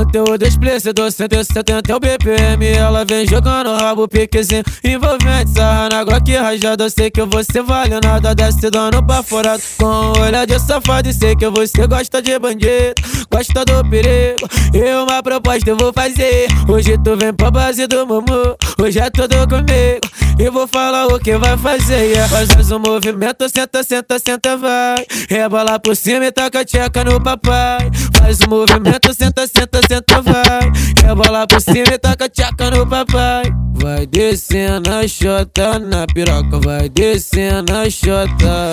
Conteúdo 0.00 0.46
explícito, 0.46 1.10
170 1.10 1.92
é 1.92 1.94
o 1.94 2.00
BPM. 2.00 2.66
Ela 2.68 3.04
vem 3.04 3.26
jogando 3.28 3.70
rabo, 3.76 4.08
piquezinho 4.08 4.62
envolvente. 4.82 5.50
Sarra 5.50 5.90
na 5.90 6.04
Glock 6.04 6.34
rajada, 6.34 6.84
eu 6.84 6.90
sei 6.90 7.10
que 7.10 7.22
você 7.22 7.60
vale 7.60 8.00
nada. 8.02 8.34
Desce 8.34 8.70
dando 8.70 9.02
baforado 9.02 9.60
com 9.76 10.18
olhar 10.18 10.46
de 10.46 10.58
safado. 10.58 11.10
E 11.10 11.12
sei 11.12 11.36
que 11.36 11.46
você 11.50 11.86
gosta 11.86 12.22
de 12.22 12.38
bandido, 12.38 12.94
gosta 13.32 13.64
do 13.64 13.88
perigo. 13.88 14.48
E 14.74 14.94
uma 14.94 15.22
proposta 15.22 15.70
eu 15.70 15.76
vou 15.76 15.92
fazer. 15.92 16.48
Hoje 16.68 16.98
tu 16.98 17.16
vem 17.16 17.32
pra 17.32 17.50
base 17.50 17.86
do 17.86 18.06
Mumu, 18.06 18.56
hoje 18.80 18.98
é 18.98 19.10
tudo 19.10 19.36
comigo. 19.48 20.00
E 20.38 20.48
vou 20.48 20.66
falar 20.66 21.06
o 21.06 21.18
que 21.18 21.36
vai 21.36 21.56
fazer. 21.58 22.12
Yeah. 22.12 22.28
Faz 22.28 22.70
o 22.70 22.80
movimento, 22.80 23.46
senta, 23.48 23.82
senta, 23.82 24.18
senta, 24.18 24.56
vai. 24.56 25.06
Rebola 25.28 25.78
por 25.78 25.94
cima 25.94 26.24
e 26.24 26.32
taca 26.32 26.60
a 26.60 26.64
tcheca 26.64 27.04
no 27.04 27.20
papai. 27.20 27.90
Faz 28.16 28.40
o 28.40 28.48
movimento, 28.48 29.12
senta, 29.12 29.46
senta, 29.46 29.80
senta, 29.86 30.22
vai. 30.22 30.72
Rebola 31.04 31.46
por 31.46 31.60
cima 31.60 31.92
e 31.92 31.98
taca 31.98 32.24
a 32.24 32.28
tcheca 32.28 32.70
no 32.70 32.86
papai. 32.86 33.42
Vai 33.74 34.06
descendo 34.06 34.90
a 34.94 35.06
chota 35.06 35.78
na 35.78 36.06
piroca, 36.06 36.58
vai 36.58 36.88
descendo 36.88 37.74
a 37.76 37.90
chota. 37.90 38.72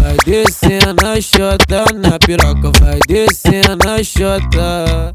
Vai 0.00 0.16
descendo 0.24 1.06
a 1.06 1.20
chota 1.20 1.84
na 1.94 2.18
piroca, 2.18 2.70
vai 2.80 2.98
descendo 3.06 3.88
a 3.88 4.02
chota. 4.02 5.14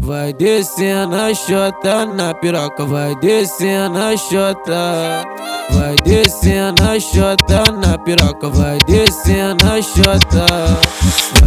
Vai 0.00 0.32
descendo 0.32 1.16
a 1.16 1.34
chota 1.34 2.06
na 2.06 2.34
piroca, 2.34 2.86
vai 2.86 3.14
descendo 3.16 3.98
a 3.98 4.16
chota. 4.16 5.24
Vai 5.70 5.96
descendo 6.04 6.82
a 6.82 6.98
chota 6.98 7.70
na 7.72 7.98
piroca, 7.98 8.48
vai 8.48 8.78
descendo 8.86 9.64
a 9.66 9.82
chota. 9.82 10.46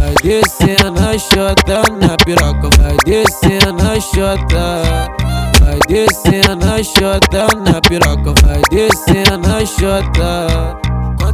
Vai 0.02 0.14
descendo 0.20 1.00
a 1.00 1.16
chota 1.16 1.82
na 1.92 2.16
piroca, 2.24 2.68
vai 2.76 2.96
descendo 3.04 3.80
a 3.88 4.00
chota. 4.00 4.82
Vai 5.60 5.78
descendo 5.86 6.66
a 6.66 6.82
chota 6.82 7.46
na 7.64 7.80
piroca, 7.80 8.34
vai 8.44 8.60
descendo 8.68 9.48
a 9.48 9.64
chota. 9.64 10.81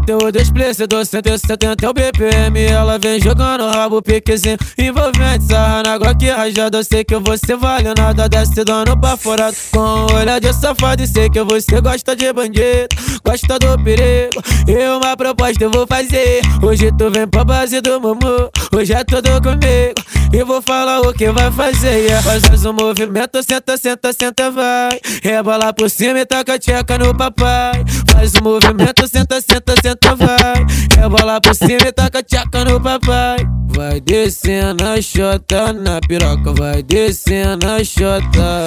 Conteúdo 0.09 0.41
explícito, 0.41 1.05
170 1.05 1.85
é 1.85 1.91
o 1.91 1.93
BPM. 1.93 2.65
Ela 2.65 2.99
vem 2.99 3.21
jogando 3.21 3.69
rabo, 3.69 4.01
piquezinho 4.01 4.57
envolvente. 4.79 5.45
Sarra 5.45 5.83
na 5.83 5.99
Glock 5.99 6.27
rajada, 6.31 6.79
eu 6.79 6.85
sei 6.85 7.05
que 7.05 7.19
você 7.19 7.55
vale 7.55 7.93
nada. 7.95 8.27
Desce 8.27 8.65
dando 8.65 8.97
baforado 8.97 9.55
com 9.71 10.07
olhar 10.15 10.41
de 10.41 10.51
safado. 10.55 11.03
E 11.03 11.07
sei 11.07 11.29
que 11.29 11.43
você 11.43 11.79
gosta 11.83 12.17
de 12.17 12.33
bandido, 12.33 12.89
gosta 13.23 13.59
do 13.59 13.85
perigo. 13.85 14.43
E 14.67 14.97
uma 14.97 15.15
proposta 15.15 15.63
eu 15.63 15.71
vou 15.71 15.87
fazer. 15.87 16.41
Hoje 16.63 16.91
tu 16.97 17.11
vem 17.11 17.29
pra 17.29 17.45
base 17.45 17.79
do 17.83 18.01
Mumu, 18.01 18.51
hoje 18.75 18.95
é 18.95 19.05
tudo 19.05 19.29
comigo. 19.43 19.93
E 20.33 20.45
vou 20.45 20.61
falar 20.61 21.01
o 21.01 21.13
que 21.13 21.31
vai 21.31 21.51
fazer. 21.51 22.07
Yeah. 22.07 22.23
Faz 22.23 22.65
um 22.65 22.73
movimento, 22.73 23.43
senta, 23.43 23.77
senta, 23.77 24.13
senta, 24.13 24.51
vai. 24.51 25.01
Rebola 25.23 25.73
por 25.73 25.89
cima 25.89 26.21
e 26.21 26.27
taca 26.27 26.55
a 26.55 26.59
tcheca 26.59 26.99
no 26.99 27.17
papai. 27.17 27.85
Faz 28.13 28.35
um 28.35 28.45
movimento, 28.45 29.09
senta, 29.09 29.41
senta, 29.41 29.75
senta, 29.83 30.15
vai. 30.15 30.67
Rebola 30.97 31.41
por 31.41 31.55
cima 31.55 31.89
e 31.89 31.93
taca 31.93 32.23
tchaca 32.23 32.65
no 32.65 32.81
papai. 32.81 33.39
Vai 33.69 34.01
descendo 34.01 34.85
a 34.85 35.01
chota 35.01 35.73
na 35.73 36.01
piroca, 36.01 36.53
vai 36.53 36.83
descendo 36.83 37.67
a 37.67 37.83
chota. 37.83 38.67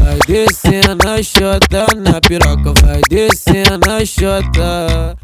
Vai 0.00 0.18
descendo 0.26 1.08
a 1.08 1.22
chota 1.22 1.86
na 1.96 2.20
piroca, 2.20 2.74
vai 2.82 3.00
descendo 3.08 3.90
a 3.90 4.04
chota. 4.04 5.16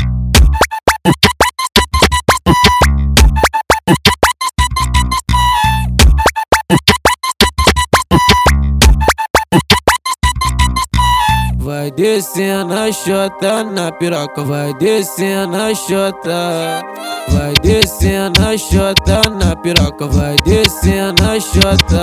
Vai 11.61 11.91
descendo 11.91 12.73
a 12.73 12.91
chota 12.91 13.63
na 13.63 13.93
piroca, 13.93 14.43
vai 14.43 14.73
descendo 14.75 15.55
a 15.55 15.75
chota. 15.75 16.81
Vai 17.29 17.53
descendo 17.63 18.41
a 18.43 18.57
chota 18.57 19.29
na 19.29 19.55
piroca, 19.57 20.07
vai 20.07 20.37
descendo 20.43 21.23
a 21.23 21.39
chota. 21.39 22.03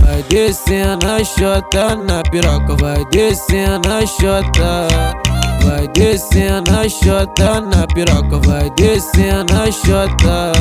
Vai 0.00 0.22
descendo 0.28 1.10
a 1.10 1.24
chota 1.24 1.96
na 1.96 2.22
piroca, 2.30 2.76
vai 2.76 3.04
descendo 3.06 3.88
a 3.92 4.06
chota. 4.06 4.86
Vai 5.64 5.88
descendo 5.88 6.70
a 6.70 6.88
chota 6.88 7.60
na 7.62 7.84
piroca, 7.88 8.38
vai 8.46 8.70
descendo 8.76 9.52
a 9.56 9.72
chota. 9.72 10.51